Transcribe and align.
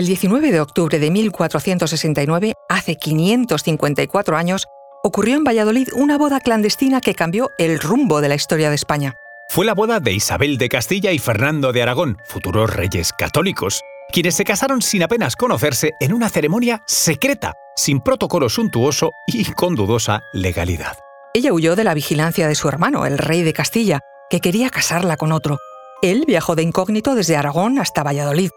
El 0.00 0.06
19 0.06 0.50
de 0.50 0.62
octubre 0.62 0.98
de 0.98 1.10
1469, 1.10 2.54
hace 2.70 2.96
554 2.96 4.34
años, 4.34 4.66
ocurrió 5.02 5.36
en 5.36 5.44
Valladolid 5.44 5.88
una 5.94 6.16
boda 6.16 6.40
clandestina 6.40 7.02
que 7.02 7.14
cambió 7.14 7.50
el 7.58 7.78
rumbo 7.78 8.22
de 8.22 8.30
la 8.30 8.34
historia 8.34 8.70
de 8.70 8.76
España. 8.76 9.12
Fue 9.50 9.66
la 9.66 9.74
boda 9.74 10.00
de 10.00 10.14
Isabel 10.14 10.56
de 10.56 10.70
Castilla 10.70 11.12
y 11.12 11.18
Fernando 11.18 11.74
de 11.74 11.82
Aragón, 11.82 12.16
futuros 12.24 12.74
reyes 12.74 13.12
católicos, 13.12 13.82
quienes 14.10 14.36
se 14.36 14.44
casaron 14.44 14.80
sin 14.80 15.02
apenas 15.02 15.36
conocerse 15.36 15.90
en 16.00 16.14
una 16.14 16.30
ceremonia 16.30 16.82
secreta, 16.86 17.52
sin 17.76 18.00
protocolo 18.00 18.48
suntuoso 18.48 19.10
y 19.26 19.52
con 19.52 19.74
dudosa 19.74 20.22
legalidad. 20.32 20.96
Ella 21.34 21.52
huyó 21.52 21.76
de 21.76 21.84
la 21.84 21.92
vigilancia 21.92 22.48
de 22.48 22.54
su 22.54 22.68
hermano, 22.68 23.04
el 23.04 23.18
rey 23.18 23.42
de 23.42 23.52
Castilla, 23.52 24.00
que 24.30 24.40
quería 24.40 24.70
casarla 24.70 25.18
con 25.18 25.30
otro. 25.30 25.58
Él 26.00 26.24
viajó 26.26 26.56
de 26.56 26.62
incógnito 26.62 27.14
desde 27.14 27.36
Aragón 27.36 27.78
hasta 27.78 28.02
Valladolid. 28.02 28.48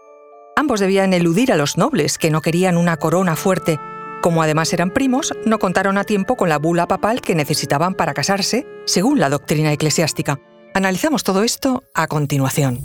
Ambos 0.56 0.78
debían 0.78 1.12
eludir 1.12 1.52
a 1.52 1.56
los 1.56 1.76
nobles, 1.76 2.16
que 2.16 2.30
no 2.30 2.40
querían 2.40 2.76
una 2.76 2.96
corona 2.96 3.34
fuerte. 3.34 3.80
Como 4.22 4.40
además 4.40 4.72
eran 4.72 4.92
primos, 4.92 5.34
no 5.44 5.58
contaron 5.58 5.98
a 5.98 6.04
tiempo 6.04 6.36
con 6.36 6.48
la 6.48 6.58
bula 6.58 6.86
papal 6.86 7.20
que 7.20 7.34
necesitaban 7.34 7.94
para 7.94 8.14
casarse, 8.14 8.66
según 8.86 9.18
la 9.18 9.28
doctrina 9.28 9.72
eclesiástica. 9.72 10.40
Analizamos 10.72 11.24
todo 11.24 11.42
esto 11.42 11.82
a 11.92 12.06
continuación. 12.06 12.78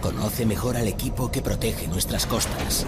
Conoce 0.00 0.46
mejor 0.46 0.76
al 0.76 0.88
equipo 0.88 1.30
que 1.30 1.42
protege 1.42 1.88
nuestras 1.88 2.26
costas. 2.26 2.86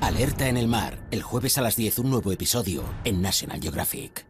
Alerta 0.00 0.48
en 0.48 0.56
el 0.56 0.66
mar, 0.66 0.98
el 1.10 1.22
jueves 1.22 1.58
a 1.58 1.60
las 1.60 1.76
10 1.76 1.98
un 1.98 2.10
nuevo 2.10 2.32
episodio 2.32 2.84
en 3.04 3.20
National 3.20 3.60
Geographic. 3.60 4.29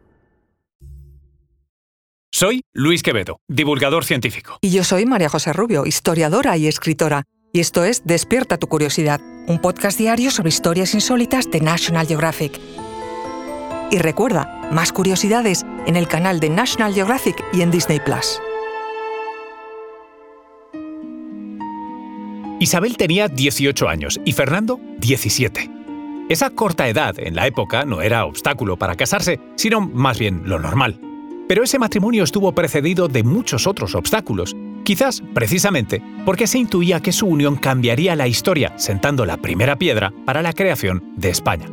Soy 2.41 2.63
Luis 2.73 3.03
Quevedo, 3.03 3.37
divulgador 3.47 4.03
científico. 4.03 4.57
Y 4.61 4.71
yo 4.71 4.83
soy 4.83 5.05
María 5.05 5.29
José 5.29 5.53
Rubio, 5.53 5.85
historiadora 5.85 6.57
y 6.57 6.65
escritora. 6.65 7.25
Y 7.53 7.59
esto 7.59 7.83
es 7.83 8.01
Despierta 8.03 8.57
tu 8.57 8.65
curiosidad, 8.65 9.21
un 9.45 9.61
podcast 9.61 9.95
diario 9.99 10.31
sobre 10.31 10.49
historias 10.49 10.95
insólitas 10.95 11.51
de 11.51 11.61
National 11.61 12.07
Geographic. 12.07 12.59
Y 13.91 13.99
recuerda, 13.99 14.67
más 14.71 14.91
curiosidades 14.91 15.67
en 15.85 15.95
el 15.95 16.07
canal 16.07 16.39
de 16.39 16.49
National 16.49 16.95
Geographic 16.95 17.35
y 17.53 17.61
en 17.61 17.69
Disney 17.69 17.99
Plus. 17.99 18.41
Isabel 22.59 22.97
tenía 22.97 23.27
18 23.27 23.87
años 23.87 24.19
y 24.25 24.31
Fernando 24.31 24.79
17. 24.97 25.69
Esa 26.27 26.49
corta 26.49 26.89
edad 26.89 27.19
en 27.19 27.35
la 27.35 27.45
época 27.45 27.85
no 27.85 28.01
era 28.01 28.25
obstáculo 28.25 28.77
para 28.77 28.95
casarse, 28.95 29.39
sino 29.57 29.79
más 29.79 30.17
bien 30.17 30.41
lo 30.45 30.57
normal. 30.57 31.10
Pero 31.51 31.65
ese 31.65 31.79
matrimonio 31.79 32.23
estuvo 32.23 32.53
precedido 32.53 33.09
de 33.09 33.23
muchos 33.23 33.67
otros 33.67 33.93
obstáculos, 33.93 34.55
quizás 34.85 35.21
precisamente 35.33 36.01
porque 36.25 36.47
se 36.47 36.57
intuía 36.57 37.01
que 37.01 37.11
su 37.11 37.27
unión 37.27 37.57
cambiaría 37.57 38.15
la 38.15 38.25
historia, 38.25 38.71
sentando 38.77 39.25
la 39.25 39.35
primera 39.35 39.75
piedra 39.75 40.13
para 40.25 40.41
la 40.43 40.53
creación 40.53 41.03
de 41.17 41.29
España. 41.29 41.67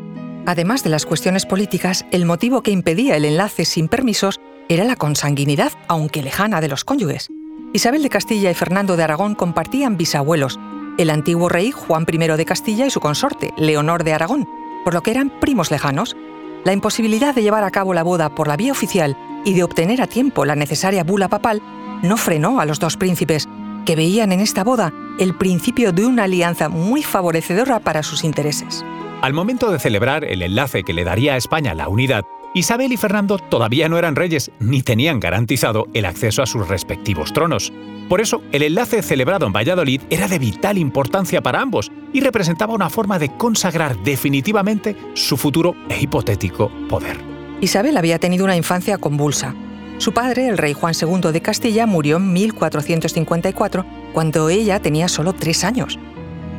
Además 0.47 0.83
de 0.83 0.91
las 0.91 1.07
cuestiones 1.07 1.47
políticas, 1.47 2.07
el 2.11 2.25
motivo 2.25 2.61
que 2.61 2.73
impedía 2.73 3.15
el 3.15 3.25
enlace 3.25 3.65
sin 3.65 3.87
permisos 3.87 4.41
era 4.69 4.83
la 4.83 4.97
consanguinidad, 4.97 5.70
aunque 5.87 6.25
lejana, 6.25 6.61
de 6.61 6.67
los 6.67 6.85
cónyuges. 6.85 7.29
Isabel 7.73 8.03
de 8.03 8.11
Castilla 8.11 8.51
y 8.51 8.55
Fernando 8.55 8.97
de 8.97 9.05
Aragón 9.05 9.37
compartían 9.37 9.97
bisabuelos, 9.97 10.59
el 10.98 11.09
antiguo 11.09 11.48
rey 11.48 11.70
Juan 11.70 12.05
I 12.11 12.19
de 12.19 12.45
Castilla 12.45 12.85
y 12.85 12.91
su 12.91 12.98
consorte, 12.98 13.53
Leonor 13.57 14.03
de 14.03 14.13
Aragón, 14.13 14.45
por 14.83 14.95
lo 14.95 15.05
que 15.05 15.13
eran 15.13 15.31
primos 15.39 15.70
lejanos. 15.70 16.17
La 16.65 16.73
imposibilidad 16.73 17.33
de 17.33 17.45
llevar 17.45 17.63
a 17.63 17.70
cabo 17.70 17.95
la 17.95 18.03
boda 18.03 18.35
por 18.35 18.48
la 18.48 18.57
vía 18.57 18.73
oficial 18.73 19.17
y 19.44 19.55
de 19.55 19.62
obtener 19.62 20.03
a 20.03 20.06
tiempo 20.06 20.44
la 20.44 20.55
necesaria 20.55 21.05
bula 21.05 21.28
papal 21.28 21.62
no 22.03 22.17
frenó 22.17 22.61
a 22.61 22.67
los 22.67 22.78
dos 22.78 22.97
príncipes, 22.97 23.48
que 23.84 23.97
veían 23.97 24.33
en 24.33 24.41
esta 24.41 24.64
boda 24.64 24.92
el 25.19 25.34
principio 25.34 25.92
de 25.92 26.06
una 26.06 26.25
alianza 26.25 26.69
muy 26.69 27.03
favorecedora 27.03 27.80
para 27.80 28.03
sus 28.03 28.25
intereses. 28.25 28.85
Al 29.23 29.33
momento 29.33 29.70
de 29.70 29.79
celebrar 29.79 30.24
el 30.24 30.42
enlace 30.42 30.85
que 30.85 30.92
le 30.92 31.05
daría 31.05 31.35
a 31.35 31.36
España 31.36 31.74
la 31.74 31.89
unidad, 31.89 32.24
Isabel 32.55 32.92
y 32.92 32.96
Fernando 32.96 33.39
todavía 33.39 33.89
no 33.89 33.98
eran 33.98 34.17
reyes 34.17 34.51
ni 34.58 34.83
tenían 34.83 35.20
garantizado 35.20 35.86
el 35.92 36.07
acceso 36.07 36.42
a 36.42 36.46
sus 36.46 36.68
respectivos 36.68 37.33
tronos. 37.33 37.73
Por 38.08 38.20
eso, 38.20 38.42
el 38.52 38.63
enlace 38.63 39.02
celebrado 39.02 39.46
en 39.46 39.52
Valladolid 39.52 40.01
era 40.08 40.29
de 40.29 40.39
vital 40.39 40.79
importancia 40.79 41.42
para 41.42 41.61
ambos 41.61 41.92
y 42.13 42.20
representaba 42.20 42.74
una 42.74 42.90
forma 42.90 43.18
de 43.18 43.36
consagrar 43.36 43.96
definitivamente 44.02 44.96
su 45.14 45.36
futuro 45.36 45.74
e 45.90 46.01
hipotético 46.01 46.70
poder. 46.89 47.38
Isabel 47.61 47.96
había 47.96 48.19
tenido 48.19 48.45
una 48.45 48.57
infancia 48.57 48.98
convulsa. 48.98 49.55
Su 49.98 50.13
padre, 50.13 50.46
el 50.46 50.58
rey 50.58 50.74
Juan 50.74 50.95
II 51.01 51.33
de 51.33 51.42
Castilla, 51.42 51.86
murió 51.86 52.19
en 52.19 52.33
1454, 52.33 53.85
cuando 54.13 54.48
ella 54.48 54.80
tenía 54.80 55.08
solo 55.08 55.33
tres 55.33 55.64
años. 55.64 55.98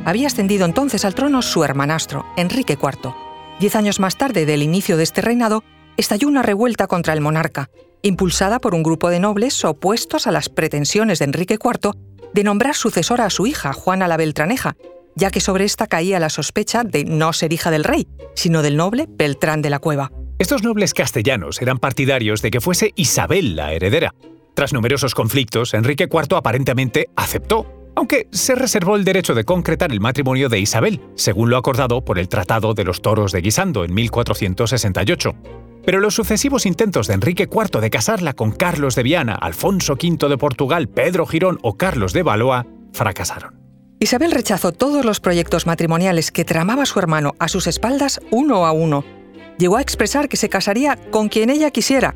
Había 0.04 0.26
ascendido 0.26 0.66
entonces 0.66 1.06
al 1.06 1.14
trono 1.14 1.40
su 1.40 1.64
hermanastro, 1.64 2.26
Enrique 2.36 2.74
IV. 2.80 3.14
Diez 3.58 3.76
años 3.76 3.98
más 3.98 4.18
tarde 4.18 4.44
del 4.44 4.62
inicio 4.62 4.98
de 4.98 5.04
este 5.04 5.22
reinado, 5.22 5.64
estalló 5.96 6.28
una 6.28 6.42
revuelta 6.42 6.86
contra 6.86 7.14
el 7.14 7.22
monarca, 7.22 7.70
impulsada 8.02 8.58
por 8.58 8.74
un 8.74 8.82
grupo 8.82 9.08
de 9.08 9.20
nobles 9.20 9.64
opuestos 9.64 10.26
a 10.26 10.32
las 10.32 10.50
pretensiones 10.50 11.18
de 11.18 11.26
Enrique 11.26 11.58
IV 11.62 11.92
de 12.32 12.44
nombrar 12.44 12.74
sucesora 12.74 13.24
a 13.24 13.30
su 13.30 13.46
hija, 13.46 13.72
Juana 13.72 14.06
la 14.06 14.16
Beltraneja, 14.16 14.76
ya 15.16 15.30
que 15.30 15.40
sobre 15.40 15.64
esta 15.64 15.86
caía 15.86 16.20
la 16.20 16.28
sospecha 16.28 16.84
de 16.84 17.04
no 17.04 17.32
ser 17.32 17.52
hija 17.52 17.70
del 17.70 17.84
rey, 17.84 18.06
sino 18.34 18.62
del 18.62 18.76
noble 18.76 19.06
Beltrán 19.08 19.62
de 19.62 19.70
la 19.70 19.78
Cueva. 19.78 20.12
Estos 20.40 20.62
nobles 20.62 20.94
castellanos 20.94 21.60
eran 21.60 21.76
partidarios 21.76 22.40
de 22.40 22.50
que 22.50 22.62
fuese 22.62 22.92
Isabel 22.96 23.56
la 23.56 23.74
heredera. 23.74 24.14
Tras 24.54 24.72
numerosos 24.72 25.14
conflictos, 25.14 25.74
Enrique 25.74 26.08
IV 26.10 26.34
aparentemente 26.34 27.08
aceptó 27.14 27.66
aunque 27.94 28.26
se 28.32 28.54
reservó 28.54 28.96
el 28.96 29.04
derecho 29.04 29.34
de 29.34 29.44
concretar 29.44 29.92
el 29.92 30.00
matrimonio 30.00 30.48
de 30.48 30.58
Isabel, 30.58 31.02
según 31.14 31.50
lo 31.50 31.58
acordado 31.58 32.02
por 32.02 32.18
el 32.18 32.30
Tratado 32.30 32.72
de 32.72 32.84
los 32.84 33.02
Toros 33.02 33.32
de 33.32 33.42
Guisando 33.42 33.84
en 33.84 33.92
1468. 33.92 35.34
Pero 35.84 36.00
los 36.00 36.14
sucesivos 36.14 36.64
intentos 36.64 37.08
de 37.08 37.14
Enrique 37.14 37.46
IV 37.52 37.78
de 37.78 37.90
casarla 37.90 38.32
con 38.32 38.52
Carlos 38.52 38.94
de 38.94 39.02
Viana, 39.02 39.34
Alfonso 39.34 39.98
V 40.02 40.26
de 40.26 40.38
Portugal, 40.38 40.88
Pedro 40.88 41.26
Girón 41.26 41.58
o 41.60 41.76
Carlos 41.76 42.14
de 42.14 42.22
Valois 42.22 42.64
fracasaron. 42.94 43.60
Isabel 43.98 44.30
rechazó 44.30 44.72
todos 44.72 45.04
los 45.04 45.20
proyectos 45.20 45.66
matrimoniales 45.66 46.32
que 46.32 46.46
tramaba 46.46 46.86
su 46.86 46.98
hermano 46.98 47.34
a 47.38 47.48
sus 47.48 47.66
espaldas 47.66 48.22
uno 48.30 48.64
a 48.64 48.72
uno. 48.72 49.04
Llegó 49.60 49.76
a 49.76 49.82
expresar 49.82 50.30
que 50.30 50.38
se 50.38 50.48
casaría 50.48 50.96
con 51.10 51.28
quien 51.28 51.50
ella 51.50 51.70
quisiera, 51.70 52.14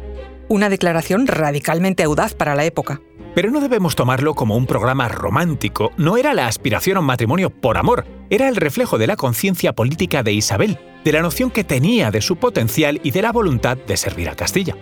una 0.48 0.70
declaración 0.70 1.26
radicalmente 1.26 2.02
audaz 2.02 2.32
para 2.32 2.54
la 2.54 2.64
época. 2.64 3.02
Pero 3.34 3.50
no 3.50 3.60
debemos 3.60 3.96
tomarlo 3.96 4.34
como 4.34 4.56
un 4.56 4.64
programa 4.64 5.10
romántico, 5.10 5.92
no 5.98 6.16
era 6.16 6.32
la 6.32 6.46
aspiración 6.46 6.96
a 6.96 7.00
un 7.00 7.06
matrimonio 7.06 7.50
por 7.50 7.76
amor, 7.76 8.06
era 8.30 8.48
el 8.48 8.56
reflejo 8.56 8.96
de 8.96 9.08
la 9.08 9.16
conciencia 9.16 9.74
política 9.74 10.22
de 10.22 10.32
Isabel, 10.32 10.78
de 11.04 11.12
la 11.12 11.20
noción 11.20 11.50
que 11.50 11.64
tenía 11.64 12.10
de 12.10 12.22
su 12.22 12.36
potencial 12.36 12.98
y 13.02 13.10
de 13.10 13.20
la 13.20 13.30
voluntad 13.30 13.76
de 13.76 13.98
servir 13.98 14.30
a 14.30 14.36
Castilla. 14.36 14.74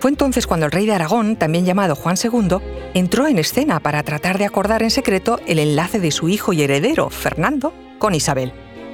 Fue 0.00 0.10
entonces 0.10 0.48
cuando 0.48 0.66
el 0.66 0.72
rey 0.72 0.86
de 0.86 0.94
Aragón, 0.94 1.36
también 1.36 1.64
llamado 1.64 1.94
Juan 1.94 2.16
II, 2.20 2.56
entró 2.94 3.28
en 3.28 3.38
escena 3.38 3.78
para 3.78 4.02
tratar 4.02 4.38
de 4.38 4.46
acordar 4.46 4.82
en 4.82 4.90
secreto 4.90 5.38
el 5.46 5.60
enlace 5.60 6.00
de 6.00 6.10
su 6.10 6.28
hijo 6.28 6.52
y 6.52 6.62
heredero, 6.62 7.10
Fernando, 7.10 7.72
con 8.00 8.12
Isabel. 8.12 8.52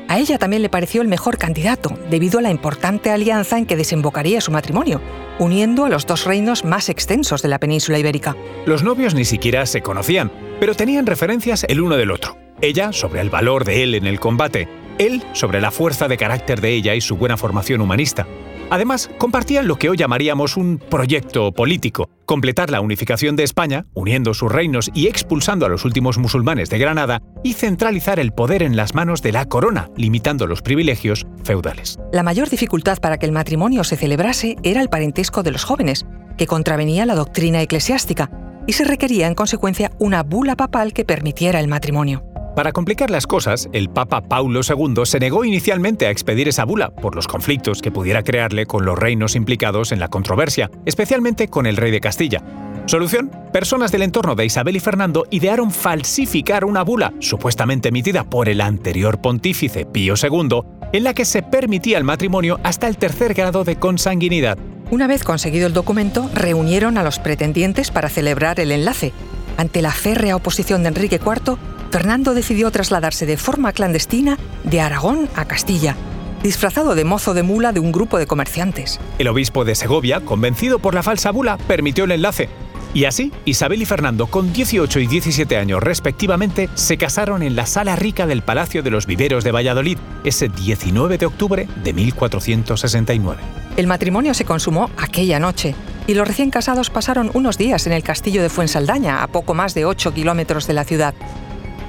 A 0.09 0.19
ella 0.19 0.39
también 0.39 0.63
le 0.63 0.71
pareció 0.71 1.03
el 1.03 1.09
mejor 1.09 1.37
candidato, 1.37 1.99
debido 2.09 2.39
a 2.39 2.43
la 2.43 2.51
importante 2.51 3.11
alianza 3.11 3.59
en 3.59 3.67
que 3.67 3.77
desembocaría 3.77 4.41
su 4.41 4.51
matrimonio, 4.51 5.03
uniendo 5.39 5.85
a 5.85 5.91
los 5.91 6.07
dos 6.07 6.25
reinos 6.25 6.65
más 6.65 6.89
extensos 6.89 7.43
de 7.43 7.49
la 7.49 7.59
península 7.59 7.99
ibérica. 7.99 8.35
Los 8.65 8.83
novios 8.83 9.15
ni 9.15 9.27
siquiera 9.27 9.67
se 9.67 9.83
conocían, 9.83 10.33
pero 10.61 10.75
tenían 10.75 11.05
referencias 11.05 11.67
el 11.69 11.83
uno 11.83 11.99
del 11.99 12.11
otro. 12.11 12.39
Ella 12.63 12.93
sobre 12.93 13.21
el 13.21 13.29
valor 13.29 13.67
de 13.67 13.83
él 13.83 13.95
en 13.95 14.07
el 14.07 14.19
combate, 14.19 14.67
él 14.99 15.23
sobre 15.35 15.61
la 15.61 15.71
fuerza 15.71 16.09
de 16.09 16.17
carácter 16.17 16.63
de 16.63 16.73
ella 16.73 16.95
y 16.95 17.03
su 17.03 17.19
buena 17.19 17.37
formación 17.37 17.83
humanista. 17.83 18.27
Además, 18.71 19.11
compartían 19.19 19.67
lo 19.67 19.77
que 19.77 19.89
hoy 19.89 19.97
llamaríamos 19.97 20.57
un 20.57 20.79
proyecto 20.79 21.53
político, 21.53 22.11
completar 22.27 22.71
la 22.71 22.81
unificación 22.81 23.35
de 23.35 23.45
España, 23.45 23.87
uniendo 23.95 24.35
sus 24.35 24.53
reinos 24.53 24.91
y 24.95 25.07
expulsando 25.07 25.65
a 25.65 25.69
los 25.69 25.85
últimos 25.85 26.19
musulmanes 26.19 26.69
de 26.69 26.79
Granada, 26.79 27.23
y 27.43 27.55
centralizar 27.55 28.21
el 28.21 28.33
poder 28.33 28.63
en 28.63 28.77
las 28.77 28.95
manos 28.95 29.23
de 29.23 29.33
la 29.33 29.47
corona, 29.47 29.89
limitando 29.97 30.47
los 30.47 30.61
privilegios 30.61 31.27
feudales. 31.45 31.99
La 32.13 32.23
mayor 32.23 32.51
dificultad 32.51 32.99
para 32.99 33.17
que 33.17 33.27
el 33.27 33.33
matrimonio 33.33 33.85
se 33.85 33.97
celebrase 33.97 34.57
era 34.63 34.83
el 34.83 34.91
parentesco 34.91 35.43
de 35.43 35.53
los 35.53 35.65
jóvenes, 35.65 36.05
que 36.37 36.47
contravenía 36.47 37.07
la 37.07 37.15
doctrina 37.15 37.63
eclesiástica, 37.63 38.31
y 38.67 38.75
se 38.75 38.85
requería 38.85 39.27
en 39.27 39.35
consecuencia 39.35 39.93
una 39.99 40.23
bula 40.23 40.55
papal 40.55 40.93
que 40.93 41.07
permitiera 41.07 41.59
el 41.59 41.69
matrimonio. 41.69 42.23
Para 42.59 42.73
complicar 42.73 43.09
las 43.09 43.29
cosas, 43.29 43.69
el 43.73 43.89
Papa 43.89 44.21
Paulo 44.21 44.63
II 44.69 45.05
se 45.05 45.21
negó 45.21 45.45
inicialmente 45.45 46.09
a 46.09 46.11
expedir 46.11 46.49
esa 46.49 46.65
bula 46.65 46.91
por 46.91 47.15
los 47.15 47.29
conflictos 47.29 47.81
que 47.81 47.93
pudiera 47.93 48.25
crearle 48.25 48.67
con 48.67 48.85
los 48.85 48.99
reinos 48.99 49.37
implicados 49.37 49.93
en 49.93 50.01
la 50.01 50.09
controversia, 50.09 50.69
especialmente 50.85 51.47
con 51.47 51.67
el 51.67 51.77
rey 51.77 51.93
de 51.93 52.01
Castilla. 52.01 52.43
Solución, 52.87 53.31
personas 53.53 53.93
del 53.93 54.03
entorno 54.03 54.35
de 54.35 54.45
Isabel 54.45 54.75
y 54.75 54.81
Fernando 54.81 55.25
idearon 55.31 55.71
falsificar 55.71 56.65
una 56.65 56.83
bula, 56.83 57.15
supuestamente 57.21 57.91
emitida 57.91 58.25
por 58.25 58.49
el 58.49 58.61
anterior 58.61 59.21
pontífice 59.21 59.87
Pío 59.87 60.15
II, 60.21 60.63
en 60.93 61.05
la 61.05 61.15
que 61.15 61.27
se 61.27 61.45
permitía 61.45 61.97
el 61.97 62.03
matrimonio 62.03 62.59
hasta 62.65 62.89
el 62.89 62.97
tercer 62.97 63.35
grado 63.35 63.63
de 63.63 63.77
consanguinidad, 63.77 64.59
Una 64.91 65.07
vez 65.07 65.23
conseguido 65.23 65.69
el 65.69 65.75
documento, 65.75 66.29
reunieron 66.35 66.99
a 66.99 67.05
los 67.05 67.21
pretendientes 67.21 67.93
para 67.93 68.09
celebrar 68.09 68.59
el 68.59 68.73
enlace. 68.73 69.13
Ante 69.57 69.81
la 69.81 69.93
férrea 69.93 70.35
oposición 70.35 70.83
de 70.83 70.89
Enrique 70.89 71.21
IV, 71.25 71.57
Fernando 71.91 72.35
decidió 72.35 72.71
trasladarse 72.71 73.27
de 73.27 73.37
forma 73.37 73.73
clandestina 73.73 74.39
de 74.65 74.81
Aragón 74.81 75.29
a 75.35 75.47
Castilla, 75.47 75.97
disfrazado 76.43 76.95
de 76.95 77.05
mozo 77.05 77.35
de 77.35 77.43
mula 77.43 77.73
de 77.73 77.81
un 77.81 77.93
grupo 77.93 78.19
de 78.19 78.27
comerciantes. 78.27 79.01
El 79.19 79.29
obispo 79.29 79.65
de 79.65 79.75
Segovia, 79.75 80.21
convencido 80.21 80.79
por 80.79 80.95
la 80.95 81.03
falsa 81.03 81.31
bula, 81.31 81.57
permitió 81.57 82.05
el 82.05 82.13
enlace. 82.13 82.49
Y 82.95 83.05
así, 83.05 83.33
Isabel 83.45 83.83
y 83.83 83.85
Fernando, 83.85 84.29
con 84.29 84.53
18 84.53 85.01
y 85.01 85.07
17 85.07 85.57
años 85.57 85.83
respectivamente, 85.83 86.71
se 86.75 86.97
casaron 86.97 87.43
en 87.43 87.55
la 87.55 87.67
sala 87.67 87.97
rica 87.97 88.27
del 88.27 88.43
Palacio 88.43 88.83
de 88.83 88.91
los 88.91 89.07
Viveros 89.07 89.45
de 89.45 89.53
Valladolid 89.53 89.99
ese 90.25 90.49
19 90.49 91.19
de 91.19 91.27
octubre 91.27 91.69
de 91.85 91.93
1469. 91.93 93.41
El 93.77 93.87
matrimonio 93.87 94.33
se 94.35 94.45
consumó 94.45 94.91
aquella 94.97 95.39
noche 95.39 95.75
y 96.07 96.15
los 96.15 96.27
recién 96.27 96.51
casados 96.51 96.89
pasaron 96.89 97.31
unos 97.35 97.59
días 97.59 97.87
en 97.87 97.93
el 97.93 98.03
castillo 98.03 98.43
de 98.43 98.49
Fuensaldaña, 98.49 99.23
a 99.23 99.27
poco 99.27 99.53
más 99.53 99.75
de 99.75 99.85
8 99.85 100.15
kilómetros 100.15 100.67
de 100.67 100.73
la 100.73 100.85
ciudad. 100.85 101.15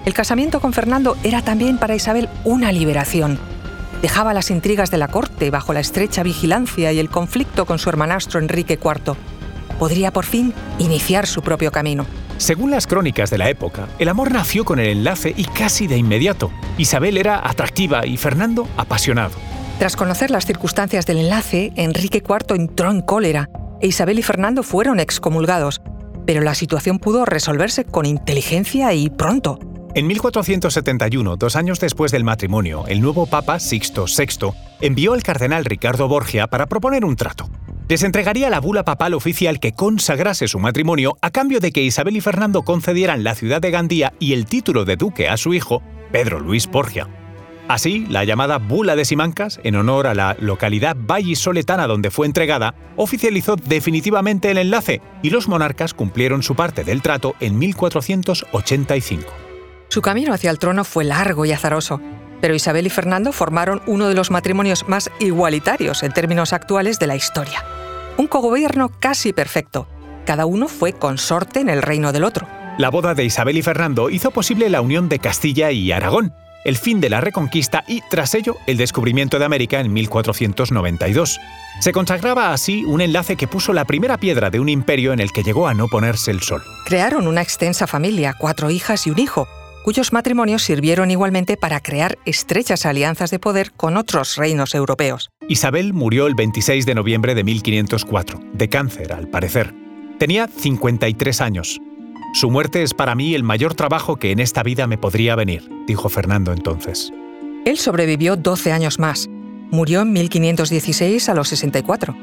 El 0.06 0.14
casamiento 0.14 0.60
con 0.60 0.74
Fernando 0.74 1.18
era 1.24 1.42
también 1.42 1.78
para 1.78 1.96
Isabel 1.96 2.30
una 2.44 2.72
liberación. 2.72 3.40
Dejaba 4.02 4.34
las 4.34 4.50
intrigas 4.50 4.92
de 4.92 4.98
la 4.98 5.10
corte 5.10 5.50
bajo 5.50 5.74
la 5.74 5.82
estrecha 5.82 6.24
vigilancia 6.24 6.92
y 6.94 7.00
el 7.00 7.10
conflicto 7.10 7.66
con 7.66 7.80
su 7.80 7.90
hermanastro 7.90 8.40
Enrique 8.40 8.80
IV 8.82 9.16
podría 9.80 10.12
por 10.12 10.26
fin 10.26 10.54
iniciar 10.78 11.26
su 11.26 11.42
propio 11.42 11.72
camino. 11.72 12.06
Según 12.38 12.70
las 12.70 12.86
crónicas 12.86 13.30
de 13.30 13.38
la 13.38 13.50
época, 13.50 13.88
el 13.98 14.10
amor 14.10 14.32
nació 14.32 14.64
con 14.66 14.80
el 14.80 14.90
enlace 14.90 15.34
y 15.36 15.46
casi 15.46 15.88
de 15.88 15.98
inmediato. 15.98 16.52
Isabel 16.78 17.18
era 17.18 17.48
atractiva 17.50 18.06
y 18.06 18.18
Fernando 18.18 18.68
apasionado. 18.78 19.34
Tras 19.80 19.96
conocer 19.96 20.30
las 20.30 20.46
circunstancias 20.46 21.06
del 21.06 21.18
enlace, 21.18 21.72
Enrique 21.76 22.22
IV 22.26 22.56
entró 22.56 22.92
en 22.92 23.02
cólera 23.02 23.50
e 23.82 23.88
Isabel 23.88 24.20
y 24.20 24.24
Fernando 24.24 24.62
fueron 24.62 25.00
excomulgados, 25.00 25.82
pero 26.26 26.42
la 26.42 26.54
situación 26.54 27.00
pudo 27.00 27.26
resolverse 27.26 27.86
con 27.86 28.06
inteligencia 28.06 28.94
y 28.94 29.10
pronto. 29.10 29.60
En 30.00 30.08
1471, 30.08 31.36
dos 31.36 31.58
años 31.58 31.82
después 31.82 32.14
del 32.14 32.24
matrimonio, 32.24 32.86
el 32.88 33.02
nuevo 33.02 33.26
Papa 33.26 33.60
Sixto 33.60 34.06
VI 34.06 34.54
envió 34.80 35.12
al 35.12 35.24
cardenal 35.24 35.66
Ricardo 35.66 36.08
Borgia 36.08 36.48
para 36.48 36.68
proponer 36.68 37.04
un 37.04 37.18
trato 37.18 37.50
les 37.90 38.04
entregaría 38.04 38.50
la 38.50 38.62
bula 38.62 38.86
papal 38.86 39.14
oficial 39.14 39.60
que 39.60 39.74
consagrase 39.74 40.48
su 40.48 40.58
matrimonio 40.58 41.18
a 41.22 41.32
cambio 41.32 41.60
de 41.60 41.74
que 41.74 41.84
Isabel 41.84 42.16
y 42.16 42.22
Fernando 42.22 42.62
concedieran 42.62 43.26
la 43.26 43.36
ciudad 43.36 43.60
de 43.60 43.72
Gandía 43.72 44.14
y 44.20 44.32
el 44.32 44.46
título 44.46 44.86
de 44.86 44.96
duque 44.96 45.28
a 45.28 45.36
su 45.36 45.54
hijo, 45.54 45.84
Pedro 46.14 46.40
Luis 46.40 46.68
Borgia. 46.68 47.10
Así, 47.68 48.06
la 48.08 48.24
llamada 48.24 48.58
Bula 48.58 48.96
de 48.96 49.04
Simancas, 49.04 49.60
en 49.66 49.76
honor 49.76 50.08
a 50.08 50.14
la 50.14 50.38
localidad 50.40 50.96
vallisoletana 50.98 51.88
donde 51.88 52.10
fue 52.10 52.26
entregada, 52.26 52.74
oficializó 52.96 53.58
definitivamente 53.58 54.50
el 54.50 54.60
enlace 54.60 55.02
y 55.24 55.32
los 55.32 55.50
monarcas 55.50 55.94
cumplieron 55.94 56.42
su 56.42 56.56
parte 56.56 56.86
del 56.86 57.02
trato 57.02 57.36
en 57.42 57.60
1485. 57.60 59.49
Su 59.90 60.04
camino 60.04 60.36
hacia 60.36 60.52
el 60.52 60.60
trono 60.60 60.84
fue 60.84 61.04
largo 61.04 61.46
y 61.46 61.52
azaroso, 61.52 62.00
pero 62.42 62.54
Isabel 62.54 62.86
y 62.86 62.92
Fernando 62.92 63.32
formaron 63.32 63.82
uno 63.88 64.08
de 64.08 64.14
los 64.14 64.30
matrimonios 64.30 64.88
más 64.88 65.10
igualitarios 65.20 66.04
en 66.04 66.12
términos 66.12 66.54
actuales 66.54 67.00
de 67.00 67.08
la 67.08 67.16
historia. 67.16 67.66
Un 68.18 68.28
cogobierno 68.28 68.90
casi 69.00 69.34
perfecto. 69.34 69.88
Cada 70.28 70.46
uno 70.46 70.68
fue 70.68 70.94
consorte 70.94 71.60
en 71.60 71.70
el 71.70 71.82
reino 71.82 72.12
del 72.12 72.24
otro. 72.24 72.48
La 72.78 72.92
boda 72.92 73.16
de 73.16 73.26
Isabel 73.26 73.58
y 73.58 73.64
Fernando 73.64 74.12
hizo 74.12 74.30
posible 74.30 74.70
la 74.70 74.82
unión 74.82 75.10
de 75.10 75.18
Castilla 75.18 75.72
y 75.72 75.92
Aragón, 75.92 76.34
el 76.66 76.78
fin 76.78 77.02
de 77.02 77.10
la 77.10 77.20
Reconquista 77.20 77.84
y, 77.88 78.02
tras 78.12 78.36
ello, 78.36 78.58
el 78.68 78.78
descubrimiento 78.78 79.40
de 79.40 79.46
América 79.46 79.80
en 79.80 79.92
1492. 79.92 81.40
Se 81.80 81.92
consagraba 81.92 82.54
así 82.54 82.86
un 82.86 83.02
enlace 83.02 83.38
que 83.38 83.48
puso 83.48 83.74
la 83.74 83.86
primera 83.86 84.18
piedra 84.18 84.52
de 84.52 84.60
un 84.60 84.70
imperio 84.70 85.14
en 85.14 85.20
el 85.20 85.32
que 85.32 85.44
llegó 85.44 85.68
a 85.68 85.74
no 85.74 85.88
ponerse 85.88 86.30
el 86.30 86.42
sol. 86.42 86.62
Crearon 86.86 87.26
una 87.26 87.42
extensa 87.42 87.88
familia, 87.88 88.36
cuatro 88.38 88.70
hijas 88.70 89.08
y 89.08 89.10
un 89.10 89.20
hijo, 89.20 89.48
cuyos 89.90 90.14
matrimonios 90.14 90.62
sirvieron 90.62 91.10
igualmente 91.10 91.58
para 91.58 91.80
crear 91.80 92.20
estrechas 92.24 92.86
alianzas 92.86 93.32
de 93.32 93.40
poder 93.40 93.72
con 93.72 93.98
otros 93.98 94.36
reinos 94.36 94.76
europeos. 94.76 95.32
Isabel 95.48 95.94
murió 95.94 96.28
el 96.28 96.36
26 96.36 96.86
de 96.86 96.94
noviembre 96.94 97.34
de 97.34 97.44
1504, 97.44 98.40
de 98.54 98.70
cáncer, 98.70 99.14
al 99.14 99.28
parecer. 99.30 99.74
Tenía 100.20 100.48
53 100.48 101.42
años. 101.42 101.80
Su 102.36 102.52
muerte 102.52 102.84
es 102.84 102.94
para 102.94 103.16
mí 103.16 103.34
el 103.34 103.42
mayor 103.42 103.74
trabajo 103.74 104.18
que 104.18 104.30
en 104.30 104.40
esta 104.40 104.62
vida 104.62 104.86
me 104.86 105.00
podría 105.00 105.36
venir, 105.36 105.68
dijo 105.88 106.08
Fernando 106.08 106.54
entonces. 106.54 107.12
Él 107.66 107.80
sobrevivió 107.80 108.36
12 108.36 108.72
años 108.72 109.00
más. 109.00 109.28
Murió 109.72 110.02
en 110.02 110.14
1516 110.14 111.30
a 111.30 111.34
los 111.34 111.48
64. 111.48 112.16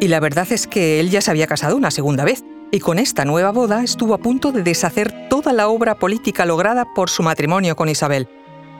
Y 0.00 0.08
la 0.08 0.18
verdad 0.18 0.50
es 0.50 0.66
que 0.66 0.98
él 0.98 1.10
ya 1.10 1.20
se 1.20 1.30
había 1.30 1.46
casado 1.46 1.76
una 1.76 1.92
segunda 1.92 2.24
vez 2.24 2.42
y 2.72 2.80
con 2.80 2.98
esta 2.98 3.24
nueva 3.24 3.52
boda 3.52 3.84
estuvo 3.84 4.14
a 4.14 4.18
punto 4.18 4.50
de 4.50 4.62
deshacer 4.62 5.28
toda 5.28 5.52
la 5.52 5.68
obra 5.68 5.94
política 5.96 6.46
lograda 6.46 6.86
por 6.94 7.10
su 7.10 7.22
matrimonio 7.22 7.76
con 7.76 7.88
Isabel. 7.88 8.28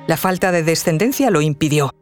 La 0.09 0.17
falta 0.17 0.51
de 0.51 0.65
descendencia 0.65 1.31
lo 1.31 1.43
impidió, 1.43 1.95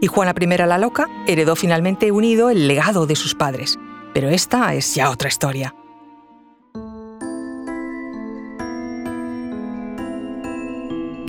y 0.00 0.06
Juana 0.06 0.34
I 0.40 0.46
la 0.46 0.78
Loca 0.78 1.08
heredó 1.26 1.56
finalmente 1.56 2.12
unido 2.12 2.48
el 2.48 2.68
legado 2.68 3.06
de 3.06 3.16
sus 3.16 3.34
padres. 3.34 3.78
Pero 4.14 4.30
esta 4.30 4.72
es 4.74 4.94
ya 4.94 5.10
otra 5.10 5.28
historia. 5.28 5.74